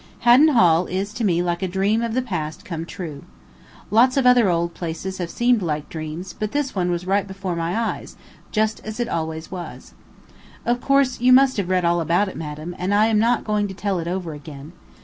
Haddon 0.21 0.47
Hall 0.47 0.87
is 0.87 1.13
to 1.13 1.23
me 1.23 1.43
like 1.43 1.61
a 1.61 1.67
dream 1.67 2.01
of 2.01 2.15
the 2.15 2.23
past 2.23 2.65
come 2.65 2.87
true. 2.87 3.23
Lots 3.91 4.17
of 4.17 4.25
other 4.25 4.49
old 4.49 4.73
places 4.73 5.19
have 5.19 5.29
seemed 5.29 5.61
like 5.61 5.89
dreams, 5.89 6.33
but 6.33 6.53
this 6.53 6.73
one 6.73 6.89
was 6.89 7.05
right 7.05 7.27
before 7.27 7.55
my 7.55 7.77
eyes, 7.77 8.15
just 8.51 8.83
as 8.83 8.99
it 8.99 9.07
always 9.07 9.51
was. 9.51 9.93
Of 10.65 10.81
course, 10.81 11.21
you 11.21 11.31
must 11.31 11.55
have 11.57 11.69
read 11.69 11.85
all 11.85 12.01
about 12.01 12.29
it, 12.29 12.35
madam, 12.35 12.75
and 12.79 12.95
I 12.95 13.05
am 13.09 13.19
not 13.19 13.43
going 13.43 13.67
to 13.67 13.75
tell 13.75 13.99
it 13.99 14.07
over 14.07 14.33
again. 14.33 14.71